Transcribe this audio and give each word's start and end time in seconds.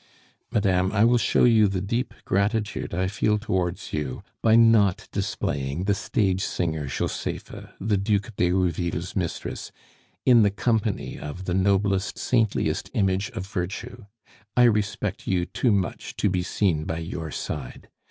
"Madame, 0.51 0.91
I 0.91 1.05
will 1.05 1.19
show 1.19 1.43
you 1.43 1.67
the 1.67 1.79
deep 1.79 2.15
gratitude 2.25 2.91
I 2.91 3.05
feel 3.05 3.37
towards 3.37 3.93
you 3.93 4.23
by 4.41 4.55
not 4.55 5.07
displaying 5.11 5.83
the 5.83 5.93
stage 5.93 6.41
singer 6.43 6.87
Josepha, 6.87 7.75
the 7.79 7.97
Duc 7.97 8.35
d'Herouville's 8.35 9.15
mistress, 9.15 9.71
in 10.25 10.41
the 10.41 10.49
company 10.49 11.19
of 11.19 11.45
the 11.45 11.53
noblest, 11.53 12.17
saintliest 12.17 12.89
image 12.95 13.29
of 13.35 13.45
virtue. 13.45 14.05
I 14.57 14.63
respect 14.63 15.27
you 15.27 15.45
too 15.45 15.71
much 15.71 16.15
to 16.15 16.31
be 16.31 16.41
seen 16.41 16.85
by 16.85 16.97
your 16.97 17.29
side. 17.29 17.87